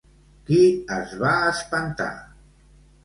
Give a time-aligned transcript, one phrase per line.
[0.47, 0.61] Qui
[0.95, 2.11] es va espantar?